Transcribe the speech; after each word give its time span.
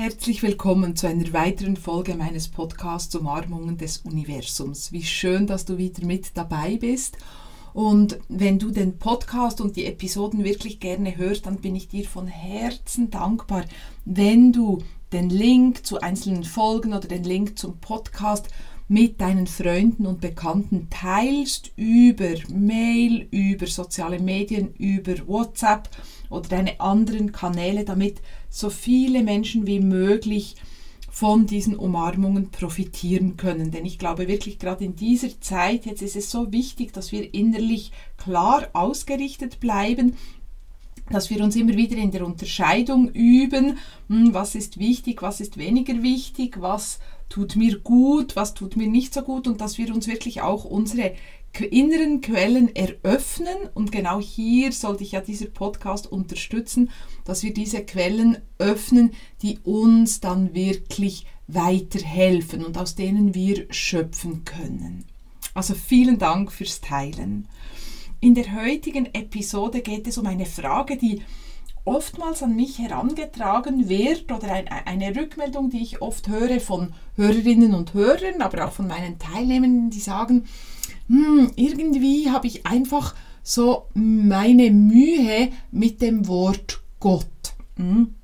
Herzlich 0.00 0.44
willkommen 0.44 0.94
zu 0.94 1.08
einer 1.08 1.32
weiteren 1.32 1.76
Folge 1.76 2.14
meines 2.14 2.46
Podcasts 2.46 3.12
Umarmungen 3.16 3.78
des 3.78 3.98
Universums. 3.98 4.92
Wie 4.92 5.02
schön, 5.02 5.48
dass 5.48 5.64
du 5.64 5.76
wieder 5.76 6.06
mit 6.06 6.36
dabei 6.36 6.76
bist. 6.76 7.18
Und 7.74 8.20
wenn 8.28 8.60
du 8.60 8.70
den 8.70 8.98
Podcast 8.98 9.60
und 9.60 9.74
die 9.74 9.86
Episoden 9.86 10.44
wirklich 10.44 10.78
gerne 10.78 11.16
hörst, 11.16 11.46
dann 11.46 11.56
bin 11.56 11.74
ich 11.74 11.88
dir 11.88 12.04
von 12.04 12.28
Herzen 12.28 13.10
dankbar, 13.10 13.64
wenn 14.04 14.52
du 14.52 14.78
den 15.10 15.30
Link 15.30 15.84
zu 15.84 16.00
einzelnen 16.00 16.44
Folgen 16.44 16.94
oder 16.94 17.08
den 17.08 17.24
Link 17.24 17.58
zum 17.58 17.78
Podcast 17.78 18.46
mit 18.86 19.20
deinen 19.20 19.48
Freunden 19.48 20.06
und 20.06 20.20
Bekannten 20.20 20.86
teilst 20.90 21.72
über 21.74 22.34
Mail, 22.48 23.26
über 23.32 23.66
soziale 23.66 24.20
Medien, 24.20 24.74
über 24.74 25.26
WhatsApp 25.26 25.88
oder 26.30 26.48
deine 26.48 26.80
anderen 26.80 27.32
Kanäle, 27.32 27.84
damit 27.84 28.20
so 28.48 28.70
viele 28.70 29.22
Menschen 29.22 29.66
wie 29.66 29.80
möglich 29.80 30.56
von 31.10 31.46
diesen 31.46 31.76
Umarmungen 31.76 32.50
profitieren 32.50 33.36
können. 33.36 33.70
Denn 33.70 33.84
ich 33.84 33.98
glaube 33.98 34.28
wirklich 34.28 34.58
gerade 34.58 34.84
in 34.84 34.94
dieser 34.94 35.40
Zeit, 35.40 35.84
jetzt 35.84 36.02
ist 36.02 36.16
es 36.16 36.30
so 36.30 36.52
wichtig, 36.52 36.92
dass 36.92 37.10
wir 37.10 37.34
innerlich 37.34 37.92
klar 38.16 38.68
ausgerichtet 38.72 39.58
bleiben, 39.58 40.16
dass 41.10 41.30
wir 41.30 41.42
uns 41.42 41.56
immer 41.56 41.74
wieder 41.74 41.96
in 41.96 42.10
der 42.10 42.24
Unterscheidung 42.24 43.08
üben, 43.10 43.78
hm, 44.08 44.34
was 44.34 44.54
ist 44.54 44.78
wichtig, 44.78 45.22
was 45.22 45.40
ist 45.40 45.56
weniger 45.56 46.02
wichtig, 46.02 46.60
was 46.60 47.00
tut 47.28 47.56
mir 47.56 47.78
gut, 47.80 48.36
was 48.36 48.54
tut 48.54 48.76
mir 48.76 48.88
nicht 48.88 49.12
so 49.12 49.22
gut 49.22 49.48
und 49.48 49.60
dass 49.60 49.78
wir 49.78 49.92
uns 49.92 50.06
wirklich 50.06 50.42
auch 50.42 50.64
unsere 50.64 51.14
inneren 51.54 52.20
Quellen 52.20 52.74
eröffnen 52.74 53.56
und 53.74 53.90
genau 53.90 54.20
hier 54.20 54.72
sollte 54.72 55.02
ich 55.02 55.12
ja 55.12 55.20
dieser 55.20 55.46
Podcast 55.46 56.10
unterstützen, 56.10 56.90
dass 57.24 57.42
wir 57.42 57.52
diese 57.52 57.84
Quellen 57.84 58.38
öffnen, 58.58 59.12
die 59.42 59.58
uns 59.64 60.20
dann 60.20 60.54
wirklich 60.54 61.26
weiterhelfen 61.48 62.64
und 62.64 62.78
aus 62.78 62.94
denen 62.94 63.34
wir 63.34 63.66
schöpfen 63.70 64.44
können. 64.44 65.04
Also 65.54 65.74
vielen 65.74 66.18
Dank 66.18 66.52
fürs 66.52 66.80
Teilen. 66.80 67.48
In 68.20 68.34
der 68.34 68.54
heutigen 68.54 69.06
Episode 69.14 69.80
geht 69.80 70.06
es 70.06 70.18
um 70.18 70.26
eine 70.26 70.46
Frage, 70.46 70.96
die 70.96 71.22
oftmals 71.84 72.42
an 72.42 72.54
mich 72.54 72.78
herangetragen 72.78 73.88
wird 73.88 74.30
oder 74.30 74.52
ein, 74.52 74.68
eine 74.68 75.16
Rückmeldung, 75.16 75.70
die 75.70 75.82
ich 75.82 76.02
oft 76.02 76.28
höre 76.28 76.60
von 76.60 76.92
Hörerinnen 77.16 77.74
und 77.74 77.94
Hörern, 77.94 78.42
aber 78.42 78.66
auch 78.66 78.72
von 78.72 78.88
meinen 78.88 79.18
Teilnehmenden, 79.18 79.90
die 79.90 80.00
sagen, 80.00 80.44
hm, 81.08 81.52
irgendwie 81.56 82.30
habe 82.30 82.46
ich 82.46 82.66
einfach 82.66 83.14
so 83.42 83.86
meine 83.94 84.70
Mühe 84.70 85.50
mit 85.70 86.02
dem 86.02 86.28
Wort 86.28 86.82
Gott. 87.00 87.54
Hm. 87.76 88.14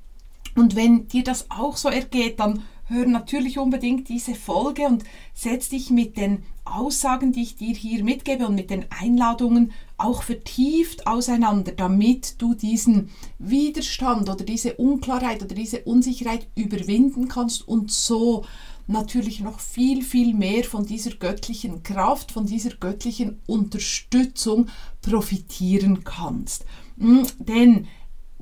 Und 0.55 0.75
wenn 0.75 1.07
dir 1.07 1.23
das 1.23 1.49
auch 1.49 1.77
so 1.77 1.89
ergeht, 1.89 2.39
dann 2.39 2.63
hör 2.85 3.05
natürlich 3.05 3.57
unbedingt 3.57 4.07
diese 4.09 4.35
Folge 4.35 4.83
und 4.83 5.03
setz 5.33 5.69
dich 5.69 5.89
mit 5.89 6.17
den 6.17 6.43
Aussagen, 6.63 7.31
die 7.31 7.43
ich 7.43 7.55
dir 7.55 7.73
hier 7.73 8.03
mitgebe 8.03 8.47
und 8.47 8.55
mit 8.55 8.69
den 8.69 8.85
Einladungen 8.89 9.71
auch 9.97 10.23
vertieft 10.23 11.07
auseinander, 11.07 11.71
damit 11.71 12.41
du 12.41 12.53
diesen 12.53 13.09
Widerstand 13.39 14.29
oder 14.29 14.43
diese 14.43 14.75
Unklarheit 14.75 15.41
oder 15.41 15.55
diese 15.55 15.81
Unsicherheit 15.81 16.47
überwinden 16.55 17.27
kannst 17.27 17.67
und 17.67 17.91
so 17.91 18.45
natürlich 18.87 19.39
noch 19.39 19.59
viel, 19.59 20.03
viel 20.03 20.33
mehr 20.33 20.63
von 20.63 20.85
dieser 20.85 21.11
göttlichen 21.11 21.81
Kraft, 21.83 22.31
von 22.31 22.45
dieser 22.45 22.71
göttlichen 22.71 23.41
Unterstützung 23.47 24.67
profitieren 25.01 26.03
kannst. 26.03 26.65
Hm, 26.99 27.25
denn 27.39 27.87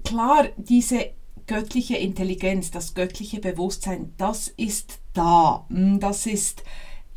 klar, 0.03 0.47
diese 0.57 1.11
göttliche 1.47 1.97
Intelligenz, 1.97 2.71
das 2.71 2.93
göttliche 2.93 3.39
Bewusstsein, 3.39 4.13
das 4.17 4.47
ist 4.47 4.99
da. 5.13 5.65
Hm, 5.69 5.99
das 5.99 6.25
ist 6.25 6.63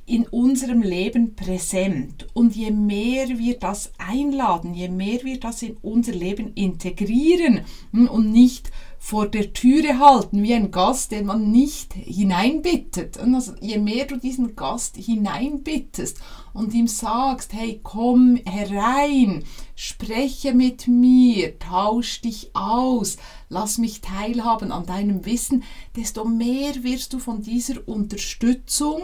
in 0.07 0.27
unserem 0.29 0.83
Leben 0.83 1.35
präsent. 1.35 2.29
Und 2.33 2.55
je 2.55 2.71
mehr 2.71 3.39
wir 3.39 3.59
das 3.59 3.93
einladen, 3.99 4.73
je 4.73 4.89
mehr 4.89 5.25
wir 5.25 5.41
das 5.41 5.63
in 5.63 5.77
unser 5.83 6.13
Leben 6.13 6.55
integrieren 6.55 7.63
hm, 7.93 8.09
und 8.09 8.31
nicht 8.31 8.71
vor 8.99 9.29
der 9.29 9.53
Türe 9.53 9.99
halten, 9.99 10.43
wie 10.43 10.55
ein 10.55 10.71
Gast, 10.71 11.13
den 11.13 11.27
man 11.27 11.51
nicht 11.51 11.93
hineinbittet. 11.93 13.17
Und 13.17 13.35
also, 13.35 13.53
je 13.61 13.79
mehr 13.79 14.05
du 14.05 14.17
diesen 14.17 14.57
Gast 14.57 14.97
hineinbittest 14.97 16.19
und 16.55 16.73
ihm 16.75 16.89
sagst, 16.89 17.53
hey, 17.53 17.81
komm 17.83 18.41
herein, 18.45 19.45
spreche 19.75 20.55
mit 20.55 20.89
mir, 20.89 21.59
tausch 21.59 22.21
dich 22.21 22.51
aus, 22.55 23.19
lass 23.49 23.79
mich 23.79 24.01
teilhaben 24.01 24.73
an 24.73 24.87
deinem 24.87 25.25
Wissen, 25.25 25.63
desto 25.95 26.25
mehr 26.25 26.83
wirst 26.83 27.13
du 27.13 27.19
von 27.19 27.43
dieser 27.43 27.87
Unterstützung, 27.87 29.03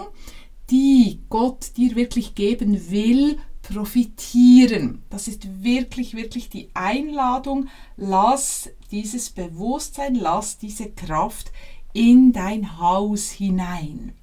die 0.72 1.20
Gott 1.28 1.76
dir 1.76 1.94
wirklich 1.94 2.34
geben 2.34 2.90
will, 2.90 3.38
profitieren. 3.60 5.02
Das 5.10 5.28
ist 5.28 5.62
wirklich, 5.62 6.14
wirklich 6.14 6.48
die 6.48 6.70
Einladung. 6.74 7.68
Lass 7.96 8.70
dieses 8.90 9.30
Bewusstsein, 9.30 10.14
lass 10.14 10.58
diese 10.58 10.90
Kraft 10.90 11.52
in 11.92 12.32
dein 12.32 12.78
Haus 12.78 13.30
hinein. 13.30 14.14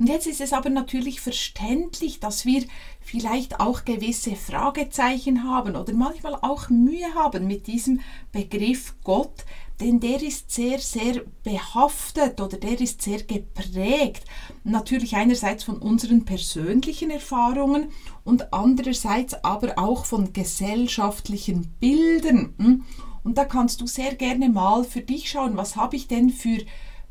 Und 0.00 0.08
jetzt 0.08 0.26
ist 0.26 0.40
es 0.40 0.54
aber 0.54 0.70
natürlich 0.70 1.20
verständlich, 1.20 2.20
dass 2.20 2.46
wir 2.46 2.64
vielleicht 3.02 3.60
auch 3.60 3.84
gewisse 3.84 4.34
Fragezeichen 4.34 5.44
haben 5.44 5.76
oder 5.76 5.92
manchmal 5.92 6.36
auch 6.36 6.70
Mühe 6.70 7.14
haben 7.14 7.46
mit 7.46 7.66
diesem 7.66 8.00
Begriff 8.32 8.94
Gott, 9.04 9.44
denn 9.78 10.00
der 10.00 10.22
ist 10.22 10.50
sehr, 10.52 10.78
sehr 10.78 11.20
behaftet 11.42 12.40
oder 12.40 12.56
der 12.56 12.80
ist 12.80 13.02
sehr 13.02 13.22
geprägt. 13.22 14.24
Natürlich 14.64 15.16
einerseits 15.16 15.64
von 15.64 15.76
unseren 15.76 16.24
persönlichen 16.24 17.10
Erfahrungen 17.10 17.90
und 18.24 18.54
andererseits 18.54 19.44
aber 19.44 19.78
auch 19.78 20.06
von 20.06 20.32
gesellschaftlichen 20.32 21.74
Bildern. 21.78 22.86
Und 23.22 23.36
da 23.36 23.44
kannst 23.44 23.82
du 23.82 23.86
sehr 23.86 24.14
gerne 24.14 24.48
mal 24.48 24.82
für 24.82 25.02
dich 25.02 25.28
schauen, 25.28 25.58
was 25.58 25.76
habe 25.76 25.96
ich 25.96 26.08
denn 26.08 26.30
für 26.30 26.56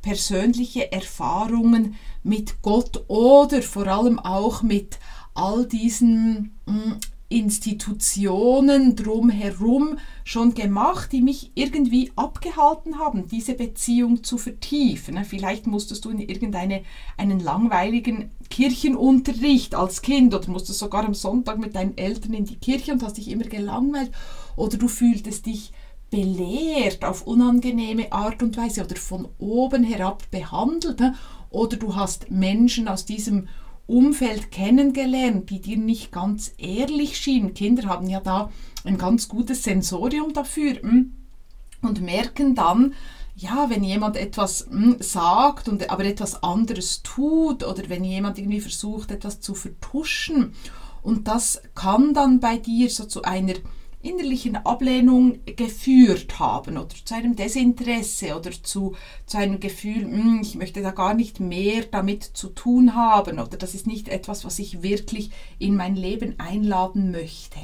persönliche 0.01 0.91
Erfahrungen 0.91 1.95
mit 2.23 2.61
Gott 2.61 3.03
oder 3.07 3.61
vor 3.61 3.87
allem 3.87 4.19
auch 4.19 4.61
mit 4.61 4.99
all 5.33 5.65
diesen 5.65 6.57
hm, 6.65 6.99
Institutionen 7.29 8.95
drumherum 8.95 9.99
schon 10.23 10.55
gemacht, 10.55 11.11
die 11.11 11.21
mich 11.21 11.51
irgendwie 11.53 12.11
abgehalten 12.15 12.97
haben, 12.97 13.27
diese 13.27 13.53
Beziehung 13.53 14.23
zu 14.23 14.39
vertiefen. 14.39 15.23
Vielleicht 15.23 15.67
musstest 15.67 16.05
du 16.05 16.09
in 16.09 16.19
irgendeinen 16.19 16.81
einen 17.17 17.39
langweiligen 17.39 18.31
Kirchenunterricht 18.49 19.75
als 19.75 20.01
Kind 20.01 20.33
oder 20.33 20.49
musstest 20.49 20.79
sogar 20.79 21.05
am 21.05 21.13
Sonntag 21.13 21.59
mit 21.59 21.75
deinen 21.75 21.97
Eltern 21.97 22.33
in 22.33 22.45
die 22.45 22.57
Kirche 22.57 22.93
und 22.93 23.03
hast 23.03 23.17
dich 23.17 23.29
immer 23.29 23.45
gelangweilt 23.45 24.11
oder 24.55 24.77
du 24.77 24.87
fühltest 24.87 25.45
dich 25.45 25.71
belehrt 26.09 27.05
auf 27.05 27.27
unangenehme 27.27 28.11
Art 28.11 28.41
und 28.41 28.57
Weise 28.57 28.83
oder 28.83 28.95
von 28.95 29.27
oben 29.37 29.83
herab 29.83 30.23
behandelt 30.31 31.01
oder 31.49 31.77
du 31.77 31.95
hast 31.95 32.31
Menschen 32.31 32.87
aus 32.87 33.05
diesem 33.05 33.47
Umfeld 33.87 34.51
kennengelernt, 34.51 35.49
die 35.49 35.61
dir 35.61 35.77
nicht 35.77 36.11
ganz 36.11 36.53
ehrlich 36.57 37.17
schienen. 37.17 37.55
Kinder 37.55 37.87
haben 37.87 38.07
ja 38.07 38.19
da 38.19 38.51
ein 38.83 38.97
ganz 38.97 39.27
gutes 39.27 39.63
Sensorium 39.63 40.33
dafür 40.33 40.75
hm? 40.81 41.13
und 41.81 42.01
merken 42.01 42.53
dann, 42.53 42.93
ja, 43.35 43.69
wenn 43.69 43.83
jemand 43.83 44.17
etwas 44.17 44.67
hm, 44.69 44.97
sagt 44.99 45.69
und 45.69 45.89
aber 45.89 46.05
etwas 46.05 46.43
anderes 46.43 47.01
tut 47.03 47.63
oder 47.63 47.83
wenn 47.87 48.03
jemand 48.03 48.37
irgendwie 48.37 48.59
versucht, 48.59 49.11
etwas 49.11 49.39
zu 49.39 49.55
vertuschen. 49.55 50.53
Und 51.01 51.27
das 51.27 51.61
kann 51.73 52.13
dann 52.13 52.39
bei 52.39 52.57
dir 52.57 52.89
so 52.89 53.05
zu 53.05 53.23
einer 53.23 53.53
innerlichen 54.01 54.55
Ablehnung 54.55 55.39
geführt 55.45 56.39
haben 56.39 56.77
oder 56.77 56.95
zu 57.03 57.15
einem 57.15 57.35
Desinteresse 57.35 58.37
oder 58.37 58.51
zu, 58.51 58.95
zu 59.25 59.37
einem 59.37 59.59
Gefühl, 59.59 60.03
hm, 60.03 60.39
ich 60.41 60.55
möchte 60.55 60.81
da 60.81 60.91
gar 60.91 61.13
nicht 61.13 61.39
mehr 61.39 61.83
damit 61.83 62.23
zu 62.23 62.47
tun 62.47 62.95
haben 62.95 63.39
oder 63.39 63.57
das 63.57 63.75
ist 63.75 63.87
nicht 63.87 64.07
etwas, 64.07 64.45
was 64.45 64.59
ich 64.59 64.81
wirklich 64.81 65.31
in 65.57 65.75
mein 65.75 65.95
Leben 65.95 66.39
einladen 66.39 67.11
möchte. 67.11 67.59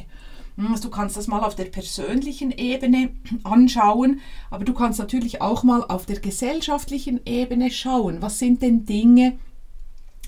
Hm, 0.57 0.73
also 0.73 0.83
du 0.83 0.89
kannst 0.89 1.15
das 1.15 1.27
mal 1.27 1.43
auf 1.43 1.55
der 1.55 1.65
persönlichen 1.65 2.51
Ebene 2.51 3.11
anschauen, 3.43 4.19
aber 4.49 4.65
du 4.65 4.73
kannst 4.73 4.99
natürlich 4.99 5.41
auch 5.41 5.63
mal 5.63 5.83
auf 5.83 6.05
der 6.05 6.19
gesellschaftlichen 6.19 7.21
Ebene 7.25 7.71
schauen. 7.71 8.21
Was 8.21 8.39
sind 8.39 8.61
denn 8.61 8.85
Dinge, 8.85 9.39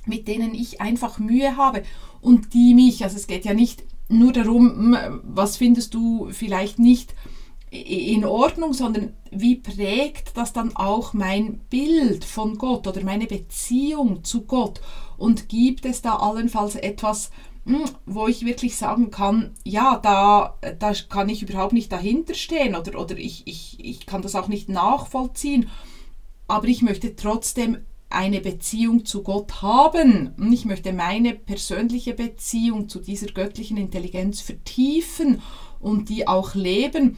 mit 0.05 0.29
denen 0.29 0.55
ich 0.55 0.79
einfach 0.79 1.19
Mühe 1.19 1.57
habe 1.57 1.83
und 2.21 2.53
die 2.53 2.73
mich, 2.73 3.03
also 3.03 3.17
es 3.17 3.27
geht 3.27 3.43
ja 3.43 3.53
nicht 3.53 3.83
nur 4.09 4.31
darum, 4.31 4.93
hm, 4.93 5.21
was 5.23 5.57
findest 5.57 5.93
du 5.93 6.29
vielleicht 6.31 6.79
nicht 6.79 7.13
in 7.69 8.23
Ordnung, 8.23 8.73
sondern 8.73 9.13
wie 9.29 9.55
prägt 9.55 10.37
das 10.37 10.53
dann 10.53 10.75
auch 10.75 11.13
mein 11.13 11.59
Bild 11.69 12.23
von 12.23 12.57
Gott 12.57 12.87
oder 12.87 13.03
meine 13.03 13.27
Beziehung 13.27 14.23
zu 14.23 14.43
Gott? 14.43 14.81
Und 15.17 15.49
gibt 15.49 15.85
es 15.85 16.01
da 16.01 16.15
allenfalls 16.15 16.75
etwas, 16.75 17.31
hm, 17.65 17.83
wo 18.05 18.27
ich 18.27 18.45
wirklich 18.45 18.77
sagen 18.77 19.11
kann, 19.11 19.51
ja, 19.65 19.97
da, 19.97 20.57
da 20.79 20.93
kann 21.09 21.27
ich 21.27 21.43
überhaupt 21.43 21.73
nicht 21.73 21.91
dahinter 21.91 22.33
stehen 22.33 22.75
oder, 22.75 22.97
oder 22.99 23.17
ich, 23.17 23.45
ich, 23.45 23.77
ich 23.83 24.05
kann 24.05 24.21
das 24.21 24.35
auch 24.35 24.47
nicht 24.47 24.69
nachvollziehen. 24.69 25.69
aber 26.47 26.67
ich 26.67 26.81
möchte 26.81 27.15
trotzdem 27.15 27.79
eine 28.17 28.41
Beziehung 28.41 29.05
zu 29.05 29.21
Gott 29.21 29.61
haben. 29.61 30.31
Und 30.37 30.51
ich 30.51 30.65
möchte 30.65 30.91
meine 30.91 31.35
persönliche 31.35 32.15
Beziehung 32.15 32.89
zu 32.89 32.99
dieser 32.99 33.27
göttlichen 33.27 33.77
Intelligenz 33.77 34.41
vertiefen 34.41 35.39
und 35.79 36.09
die 36.09 36.27
auch 36.27 36.55
leben, 36.55 37.17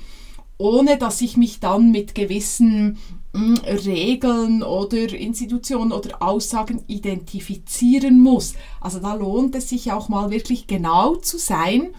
ohne 0.57 0.97
dass 0.97 1.21
ich 1.21 1.37
mich 1.37 1.61
dann 1.61 1.91
mit 1.91 2.15
gewissen 2.15 2.97
hm, 3.33 3.55
Regeln 3.63 4.61
oder 4.61 5.13
Institutionen 5.13 5.93
oder 5.93 6.21
Aussagen 6.21 6.83
identifizieren 6.87 8.19
muss. 8.19 8.55
Also 8.81 8.99
da 8.99 9.13
lohnt 9.13 9.55
es 9.55 9.69
sich 9.69 9.93
auch 9.93 10.09
mal 10.09 10.31
wirklich 10.31 10.67
genau 10.67 11.15
zu 11.15 11.37
sein, 11.37 11.91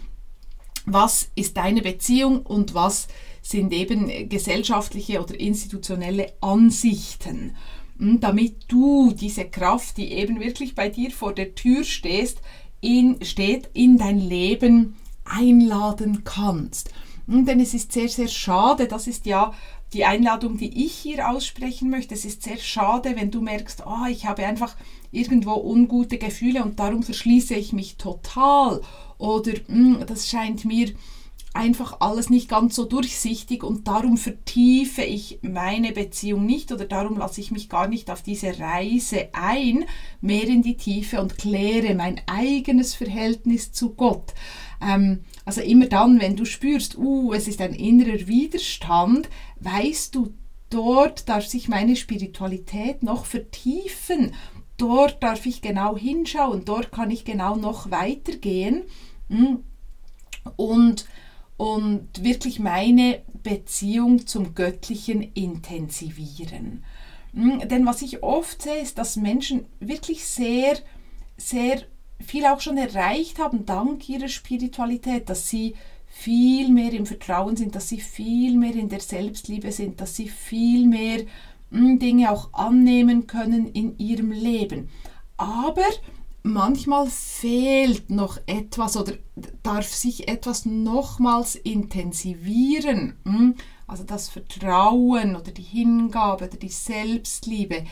was 0.85 1.31
ist 1.37 1.57
deine 1.57 1.81
Beziehung 1.81 2.43
und 2.43 2.75
was 2.75 3.09
sind 3.41 3.73
eben 3.73 4.29
gesellschaftliche 4.29 5.23
oder 5.23 5.41
institutionelle 5.41 6.35
Ansichten. 6.43 7.57
Hm, 8.01 8.19
damit 8.19 8.65
du 8.69 9.13
diese 9.13 9.45
Kraft, 9.45 9.99
die 9.99 10.13
eben 10.13 10.41
wirklich 10.41 10.75
bei 10.75 10.89
dir 10.89 11.11
vor 11.11 11.35
der 11.35 11.55
Tür 11.55 11.85
stehst, 11.85 12.41
in, 12.81 13.23
steht, 13.23 13.69
in 13.75 13.99
dein 13.99 14.19
Leben 14.19 14.97
einladen 15.25 16.25
kannst. 16.25 16.91
Hm, 17.29 17.45
denn 17.45 17.61
es 17.61 17.75
ist 17.75 17.93
sehr, 17.93 18.09
sehr 18.09 18.29
schade, 18.29 18.89
das 18.89 19.07
ist 19.07 19.27
ja 19.27 19.53
die 19.93 20.07
Einladung, 20.07 20.57
die 20.57 20.87
ich 20.87 20.95
hier 20.95 21.29
aussprechen 21.29 21.91
möchte. 21.91 22.15
Es 22.15 22.25
ist 22.25 22.45
sehr 22.45 22.57
schade, 22.57 23.17
wenn 23.17 23.31
du 23.31 23.43
merkst, 23.43 23.83
oh, 23.85 24.07
ich 24.09 24.25
habe 24.25 24.47
einfach 24.47 24.77
irgendwo 25.11 25.55
ungute 25.55 26.17
Gefühle 26.17 26.63
und 26.63 26.79
darum 26.79 27.03
verschließe 27.03 27.55
ich 27.55 27.73
mich 27.73 27.97
total. 27.97 28.81
Oder 29.19 29.53
hm, 29.67 30.05
das 30.07 30.29
scheint 30.29 30.65
mir 30.65 30.93
einfach 31.53 32.01
alles 32.01 32.31
nicht 32.31 32.49
ganz 32.49 32.77
so 32.77 32.85
durchsichtig 32.85 33.65
und 33.65 33.89
darum 33.89 34.17
vertiefe 34.17 35.03
ich 35.03 35.41
meine 35.43 35.93
Beziehung 35.93 36.47
nicht 36.47 36.71
oder 36.71 36.85
darum 36.85 37.19
lasse 37.19 37.41
ich 37.41 37.51
mich 37.51 37.69
gar 37.69 37.89
nicht 37.89 38.11
auf 38.11 38.23
diese 38.23 38.59
Reise 38.59 39.29
ein, 39.33 39.85
mehr 40.21 40.45
in 40.45 40.63
die 40.63 40.77
Tiefe 40.77 41.21
und 41.21 41.39
kläre 41.39 41.95
mein 41.95 42.21
eigenes 42.27 42.95
Verhältnis 42.95 43.73
zu 43.73 43.95
Gott. 43.95 44.33
Ähm, 44.81 45.25
also 45.45 45.61
immer 45.61 45.87
dann, 45.87 46.21
wenn 46.21 46.37
du 46.37 46.45
spürst, 46.45 46.97
uh, 46.97 47.33
es 47.33 47.49
ist 47.49 47.61
ein 47.61 47.75
innerer 47.75 48.29
Widerstand, 48.29 49.29
weißt 49.59 50.15
du, 50.15 50.33
dort 50.71 51.29
darf 51.29 51.47
sich 51.47 51.69
meine 51.69 51.97
Spiritualität 51.97 53.03
noch 53.03 53.25
vertiefen. 53.25 54.35
Dort 54.77 55.23
darf 55.23 55.45
ich 55.47 55.61
genau 55.61 55.97
hinschauen, 55.99 56.65
dort 56.65 56.93
kann 56.93 57.11
ich 57.11 57.25
genau 57.25 57.57
noch 57.57 57.91
weitergehen. 57.91 58.85
Hm. 59.29 59.65
Und 60.57 61.07
und 61.61 62.25
wirklich 62.25 62.59
meine 62.59 63.21
Beziehung 63.43 64.27
zum 64.27 64.55
Göttlichen 64.55 65.23
intensivieren. 65.23 66.83
Hm, 67.35 67.69
denn 67.69 67.85
was 67.85 68.01
ich 68.01 68.23
oft 68.23 68.63
sehe, 68.63 68.81
ist, 68.81 68.97
dass 68.97 69.17
Menschen 69.17 69.67
wirklich 69.79 70.25
sehr, 70.25 70.79
sehr 71.37 71.83
viel 72.19 72.47
auch 72.47 72.63
schon 72.63 72.79
erreicht 72.79 73.39
haben 73.39 73.67
dank 73.67 74.09
ihrer 74.09 74.29
Spiritualität, 74.29 75.29
dass 75.29 75.51
sie 75.51 75.75
viel 76.07 76.71
mehr 76.71 76.95
im 76.95 77.05
Vertrauen 77.05 77.59
sind, 77.59 77.75
dass 77.75 77.91
sie 77.91 78.01
viel 78.01 78.57
mehr 78.57 78.75
in 78.75 78.89
der 78.89 79.01
Selbstliebe 79.01 79.71
sind, 79.71 80.01
dass 80.01 80.17
sie 80.17 80.31
viel 80.31 80.87
mehr 80.87 81.27
hm, 81.71 81.99
Dinge 81.99 82.33
auch 82.33 82.55
annehmen 82.55 83.27
können 83.27 83.71
in 83.71 83.99
ihrem 83.99 84.33
Leben. 84.33 84.89
Aber 85.37 85.85
manchmal 86.43 87.09
fehlt 87.09 88.11
noch 88.11 88.39
etwas 88.47 88.97
oder 88.97 89.15
darf 89.63 89.87
sich 89.87 90.29
etwas 90.29 90.67
nochmals 90.67 91.55
intensivieren. 91.55 93.17
Hm? 93.25 93.55
Also 93.87 94.05
das 94.05 94.29
Vertrauen 94.29 95.37
oder 95.37 95.51
die 95.51 95.63
Hingabe 95.63 96.47
oder 96.47 96.57
die 96.57 96.69
Selbstliebe. 96.69 97.85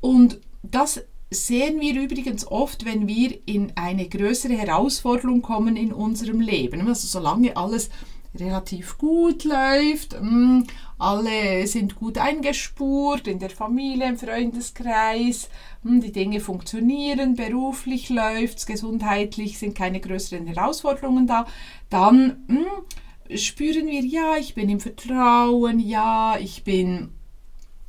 Und 0.00 0.40
das 0.62 1.02
sehen 1.30 1.80
wir 1.80 2.00
übrigens 2.00 2.46
oft, 2.46 2.84
wenn 2.84 3.06
wir 3.06 3.38
in 3.46 3.72
eine 3.76 4.08
größere 4.08 4.54
Herausforderung 4.54 5.42
kommen 5.42 5.76
in 5.76 5.92
unserem 5.92 6.40
Leben. 6.40 6.86
Also 6.88 7.06
solange 7.06 7.56
alles 7.56 7.90
relativ 8.34 8.98
gut 8.98 9.44
läuft, 9.44 10.14
hm, 10.14 10.66
alle 10.98 11.66
sind 11.66 11.96
gut 11.96 12.18
eingespurt 12.18 13.26
in 13.26 13.38
der 13.38 13.50
Familie, 13.50 14.08
im 14.08 14.18
Freundeskreis, 14.18 15.48
hm, 15.82 16.00
die 16.00 16.12
Dinge 16.12 16.40
funktionieren, 16.40 17.34
beruflich 17.34 18.10
läuft 18.10 18.58
es, 18.58 18.66
gesundheitlich 18.66 19.58
sind 19.58 19.74
keine 19.74 20.00
größeren 20.00 20.46
Herausforderungen 20.46 21.26
da, 21.26 21.46
dann 21.90 22.44
hm, 22.48 23.38
spüren 23.38 23.86
wir, 23.86 24.04
ja, 24.04 24.36
ich 24.36 24.54
bin 24.54 24.68
im 24.68 24.80
Vertrauen, 24.80 25.80
ja, 25.80 26.36
ich 26.38 26.64
bin 26.64 27.10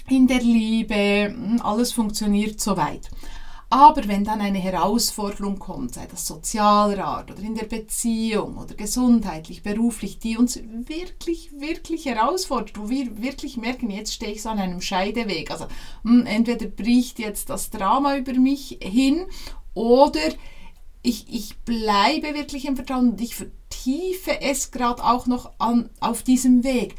in 0.07 0.27
der 0.27 0.41
Liebe, 0.41 1.35
alles 1.61 1.91
funktioniert 1.91 2.59
soweit. 2.59 3.09
Aber 3.71 4.07
wenn 4.07 4.23
dann 4.23 4.41
eine 4.41 4.57
Herausforderung 4.57 5.59
kommt, 5.59 5.93
sei 5.93 6.07
das 6.07 6.25
sozialer 6.25 7.05
Art 7.05 7.29
oder 7.29 7.41
in 7.41 7.53
der 7.53 7.67
Beziehung 7.67 8.57
oder 8.57 8.73
gesundheitlich, 8.73 9.61
beruflich, 9.61 10.17
die 10.17 10.37
uns 10.37 10.59
wirklich, 10.87 11.51
wirklich 11.59 12.05
herausfordert, 12.05 12.79
wo 12.79 12.89
wir 12.89 13.21
wirklich 13.21 13.57
merken, 13.57 13.91
jetzt 13.91 14.13
stehe 14.13 14.31
ich 14.31 14.41
so 14.41 14.49
an 14.49 14.57
einem 14.57 14.81
Scheideweg. 14.81 15.51
Also 15.51 15.67
hm, 16.03 16.25
entweder 16.25 16.65
bricht 16.65 17.19
jetzt 17.19 17.51
das 17.51 17.69
Drama 17.69 18.17
über 18.17 18.33
mich 18.33 18.79
hin 18.81 19.27
oder 19.75 20.19
ich, 21.03 21.31
ich 21.31 21.55
bleibe 21.59 22.33
wirklich 22.33 22.65
im 22.65 22.75
Vertrauen 22.75 23.11
und 23.11 23.21
ich 23.21 23.35
vertiefe 23.35 24.41
es 24.41 24.71
gerade 24.71 25.03
auch 25.03 25.27
noch 25.27 25.51
an, 25.59 25.91
auf 25.99 26.23
diesem 26.23 26.63
Weg 26.63 26.95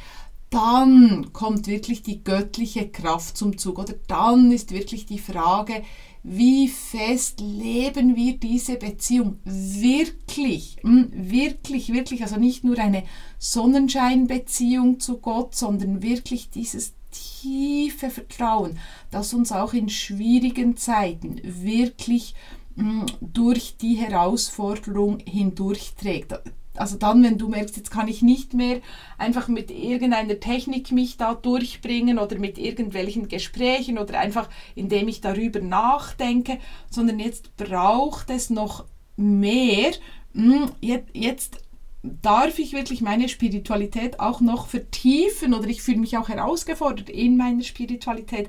dann 0.50 1.32
kommt 1.32 1.68
wirklich 1.68 2.02
die 2.02 2.24
göttliche 2.24 2.88
Kraft 2.88 3.36
zum 3.36 3.56
Zug 3.56 3.78
oder? 3.78 3.94
Dann 4.08 4.50
ist 4.50 4.72
wirklich 4.72 5.06
die 5.06 5.20
Frage, 5.20 5.82
wie 6.22 6.68
fest 6.68 7.40
leben 7.40 8.14
wir 8.16 8.36
diese 8.36 8.76
Beziehung 8.76 9.38
wirklich, 9.44 10.76
hm, 10.82 11.08
wirklich, 11.12 11.92
wirklich, 11.92 12.22
also 12.22 12.36
nicht 12.36 12.64
nur 12.64 12.78
eine 12.78 13.04
Sonnenscheinbeziehung 13.38 15.00
zu 15.00 15.18
Gott, 15.18 15.54
sondern 15.54 16.02
wirklich 16.02 16.50
dieses 16.50 16.94
tiefe 17.10 18.10
Vertrauen, 18.10 18.78
das 19.10 19.32
uns 19.32 19.52
auch 19.52 19.72
in 19.72 19.88
schwierigen 19.88 20.76
Zeiten 20.76 21.40
wirklich 21.42 22.34
hm, 22.76 23.06
durch 23.20 23.76
die 23.80 23.94
Herausforderung 23.94 25.20
hindurchträgt 25.20 26.34
also 26.80 26.96
dann, 26.96 27.22
wenn 27.22 27.36
du 27.36 27.48
merkst, 27.48 27.76
jetzt 27.76 27.90
kann 27.90 28.08
ich 28.08 28.22
nicht 28.22 28.54
mehr 28.54 28.80
einfach 29.18 29.48
mit 29.48 29.70
irgendeiner 29.70 30.40
Technik 30.40 30.92
mich 30.92 31.18
da 31.18 31.34
durchbringen 31.34 32.18
oder 32.18 32.38
mit 32.38 32.56
irgendwelchen 32.56 33.28
Gesprächen 33.28 33.98
oder 33.98 34.18
einfach 34.18 34.48
indem 34.74 35.08
ich 35.08 35.20
darüber 35.20 35.60
nachdenke, 35.60 36.58
sondern 36.88 37.18
jetzt 37.18 37.54
braucht 37.56 38.30
es 38.30 38.48
noch 38.48 38.86
mehr. 39.16 39.92
Hm, 40.34 40.70
jetzt 41.12 41.58
darf 42.02 42.58
ich 42.58 42.72
wirklich 42.72 43.02
meine 43.02 43.28
Spiritualität 43.28 44.18
auch 44.18 44.40
noch 44.40 44.66
vertiefen 44.66 45.52
oder 45.52 45.68
ich 45.68 45.82
fühle 45.82 45.98
mich 45.98 46.16
auch 46.16 46.30
herausgefordert 46.30 47.10
in 47.10 47.36
meiner 47.36 47.62
Spiritualität, 47.62 48.48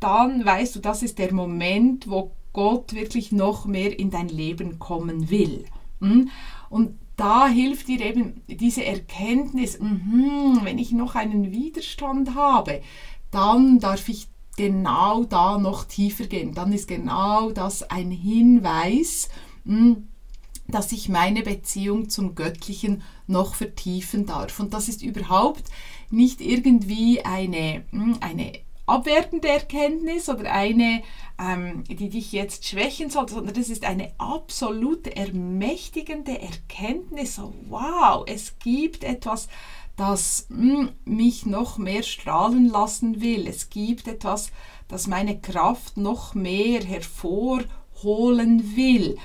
dann 0.00 0.44
weißt 0.44 0.74
du, 0.74 0.80
das 0.80 1.04
ist 1.04 1.18
der 1.20 1.32
Moment, 1.32 2.10
wo 2.10 2.32
Gott 2.52 2.94
wirklich 2.94 3.30
noch 3.30 3.64
mehr 3.64 3.96
in 3.96 4.10
dein 4.10 4.28
Leben 4.28 4.80
kommen 4.80 5.30
will. 5.30 5.66
Hm? 6.00 6.30
Und 6.68 6.98
da 7.20 7.46
hilft 7.48 7.88
dir 7.88 8.00
eben 8.00 8.40
diese 8.48 8.82
Erkenntnis, 8.82 9.78
mh, 9.78 10.64
wenn 10.64 10.78
ich 10.78 10.92
noch 10.92 11.14
einen 11.16 11.52
Widerstand 11.52 12.34
habe, 12.34 12.80
dann 13.30 13.78
darf 13.78 14.08
ich 14.08 14.28
genau 14.56 15.24
da 15.24 15.58
noch 15.58 15.84
tiefer 15.84 16.24
gehen. 16.24 16.54
Dann 16.54 16.72
ist 16.72 16.88
genau 16.88 17.50
das 17.50 17.82
ein 17.82 18.10
Hinweis, 18.10 19.28
mh, 19.64 19.98
dass 20.68 20.92
ich 20.92 21.10
meine 21.10 21.42
Beziehung 21.42 22.08
zum 22.08 22.34
Göttlichen 22.34 23.02
noch 23.26 23.54
vertiefen 23.54 24.24
darf. 24.24 24.58
Und 24.58 24.72
das 24.72 24.88
ist 24.88 25.02
überhaupt 25.02 25.64
nicht 26.08 26.40
irgendwie 26.40 27.22
eine, 27.22 27.84
eine 28.20 28.52
abwertende 28.90 29.48
Erkenntnis 29.48 30.28
oder 30.28 30.52
eine, 30.52 31.02
ähm, 31.38 31.84
die 31.84 32.08
dich 32.08 32.32
jetzt 32.32 32.66
schwächen 32.66 33.10
sollte, 33.10 33.34
sondern 33.34 33.54
das 33.54 33.68
ist 33.68 33.84
eine 33.84 34.12
absolute 34.18 35.14
ermächtigende 35.16 36.40
Erkenntnis. 36.40 37.40
Wow, 37.68 38.24
es 38.26 38.58
gibt 38.58 39.04
etwas, 39.04 39.48
das 39.96 40.46
hm, 40.48 40.90
mich 41.04 41.46
noch 41.46 41.78
mehr 41.78 42.02
strahlen 42.02 42.68
lassen 42.68 43.20
will. 43.20 43.46
Es 43.46 43.70
gibt 43.70 44.08
etwas, 44.08 44.50
das 44.88 45.06
meine 45.06 45.40
Kraft 45.40 45.96
noch 45.96 46.34
mehr 46.34 46.82
hervorholen 46.82 48.76
will. 48.76 49.16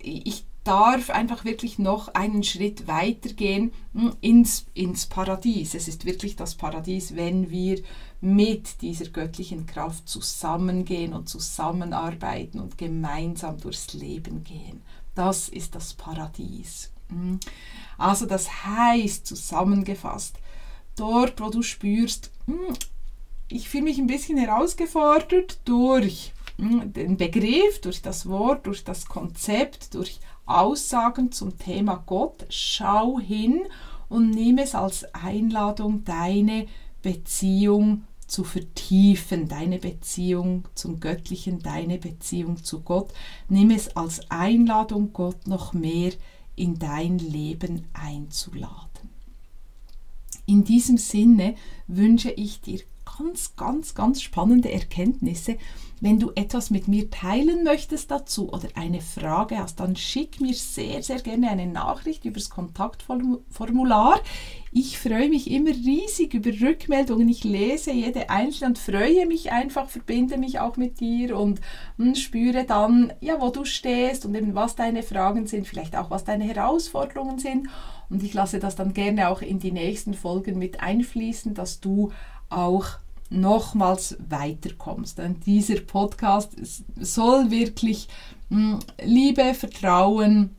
Ich 0.00 0.44
darf 0.68 1.08
einfach 1.08 1.46
wirklich 1.46 1.78
noch 1.78 2.08
einen 2.08 2.42
Schritt 2.42 2.86
weiter 2.86 3.30
gehen 3.30 3.72
hm, 3.94 4.12
ins, 4.20 4.66
ins 4.74 5.06
Paradies. 5.06 5.72
Es 5.72 5.88
ist 5.88 6.04
wirklich 6.04 6.36
das 6.36 6.56
Paradies, 6.56 7.16
wenn 7.16 7.48
wir 7.48 7.80
mit 8.20 8.82
dieser 8.82 9.06
göttlichen 9.06 9.64
Kraft 9.64 10.06
zusammengehen 10.06 11.14
und 11.14 11.26
zusammenarbeiten 11.26 12.60
und 12.60 12.76
gemeinsam 12.76 13.58
durchs 13.58 13.94
Leben 13.94 14.44
gehen. 14.44 14.82
Das 15.14 15.48
ist 15.48 15.74
das 15.74 15.94
Paradies. 15.94 16.90
Mhm. 17.08 17.40
Also 17.96 18.26
das 18.26 18.66
heißt 18.66 19.26
zusammengefasst, 19.26 20.36
dort 20.96 21.40
wo 21.40 21.48
du 21.48 21.62
spürst, 21.62 22.30
hm, 22.44 22.74
ich 23.48 23.70
fühle 23.70 23.84
mich 23.84 23.96
ein 23.96 24.06
bisschen 24.06 24.36
herausgefordert 24.36 25.60
durch 25.64 26.34
hm, 26.58 26.92
den 26.92 27.16
Begriff, 27.16 27.80
durch 27.80 28.02
das 28.02 28.28
Wort, 28.28 28.66
durch 28.66 28.84
das 28.84 29.06
Konzept, 29.06 29.94
durch 29.94 30.20
Aussagen 30.48 31.32
zum 31.32 31.58
Thema 31.58 32.02
Gott. 32.06 32.46
Schau 32.48 33.20
hin 33.20 33.62
und 34.08 34.30
nimm 34.30 34.58
es 34.58 34.74
als 34.74 35.04
Einladung, 35.14 36.04
deine 36.04 36.66
Beziehung 37.02 38.04
zu 38.26 38.44
vertiefen, 38.44 39.48
deine 39.48 39.78
Beziehung 39.78 40.64
zum 40.74 41.00
Göttlichen, 41.00 41.60
deine 41.60 41.98
Beziehung 41.98 42.62
zu 42.62 42.80
Gott. 42.82 43.12
Nimm 43.48 43.70
es 43.70 43.96
als 43.96 44.30
Einladung, 44.30 45.12
Gott 45.12 45.46
noch 45.46 45.72
mehr 45.72 46.12
in 46.56 46.78
dein 46.78 47.18
Leben 47.18 47.86
einzuladen. 47.94 48.88
In 50.46 50.64
diesem 50.64 50.98
Sinne 50.98 51.56
wünsche 51.86 52.30
ich 52.30 52.60
dir 52.60 52.80
ganz, 53.18 53.56
ganz, 53.56 53.94
ganz 53.94 54.22
spannende 54.22 54.70
Erkenntnisse. 54.72 55.56
Wenn 56.00 56.20
du 56.20 56.30
etwas 56.36 56.70
mit 56.70 56.86
mir 56.86 57.10
teilen 57.10 57.64
möchtest 57.64 58.12
dazu 58.12 58.52
oder 58.52 58.68
eine 58.76 59.00
Frage 59.00 59.58
hast, 59.58 59.80
dann 59.80 59.96
schick 59.96 60.40
mir 60.40 60.54
sehr, 60.54 61.02
sehr 61.02 61.20
gerne 61.20 61.50
eine 61.50 61.66
Nachricht 61.66 62.24
über 62.24 62.38
das 62.38 62.50
Kontaktformular. 62.50 64.20
Ich 64.70 64.98
freue 64.98 65.28
mich 65.28 65.50
immer 65.50 65.70
riesig 65.70 66.34
über 66.34 66.50
Rückmeldungen. 66.50 67.28
Ich 67.28 67.42
lese 67.42 67.90
jede 67.90 68.30
einzelne 68.30 68.68
und 68.68 68.78
freue 68.78 69.26
mich 69.26 69.50
einfach, 69.50 69.88
verbinde 69.88 70.38
mich 70.38 70.60
auch 70.60 70.76
mit 70.76 71.00
dir 71.00 71.36
und 71.36 71.60
hm, 71.96 72.14
spüre 72.14 72.64
dann, 72.64 73.12
ja, 73.20 73.40
wo 73.40 73.50
du 73.50 73.64
stehst 73.64 74.24
und 74.24 74.36
eben 74.36 74.54
was 74.54 74.76
deine 74.76 75.02
Fragen 75.02 75.48
sind, 75.48 75.66
vielleicht 75.66 75.96
auch 75.96 76.10
was 76.10 76.22
deine 76.22 76.44
Herausforderungen 76.44 77.40
sind. 77.40 77.68
Und 78.08 78.22
ich 78.22 78.34
lasse 78.34 78.60
das 78.60 78.76
dann 78.76 78.94
gerne 78.94 79.28
auch 79.28 79.42
in 79.42 79.58
die 79.58 79.72
nächsten 79.72 80.14
Folgen 80.14 80.58
mit 80.58 80.80
einfließen, 80.80 81.54
dass 81.54 81.80
du 81.80 82.12
auch 82.50 82.98
nochmals 83.30 84.16
weiterkommst. 84.28 85.18
Denn 85.18 85.40
dieser 85.40 85.80
Podcast 85.80 86.52
soll 86.96 87.50
wirklich 87.50 88.08
hm, 88.50 88.78
Liebe, 89.02 89.54
Vertrauen, 89.54 90.56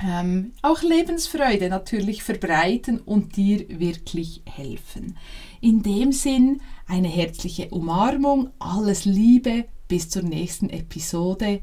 ähm, 0.00 0.52
auch 0.62 0.82
Lebensfreude 0.82 1.68
natürlich 1.68 2.22
verbreiten 2.22 3.00
und 3.00 3.36
dir 3.36 3.66
wirklich 3.80 4.42
helfen. 4.46 5.16
In 5.60 5.82
dem 5.82 6.12
Sinn 6.12 6.60
eine 6.86 7.08
herzliche 7.08 7.68
Umarmung, 7.70 8.50
alles 8.60 9.04
Liebe, 9.04 9.64
bis 9.88 10.08
zur 10.08 10.22
nächsten 10.22 10.70
Episode, 10.70 11.62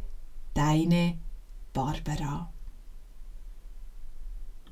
deine 0.53 1.17
Barbara. 1.73 2.51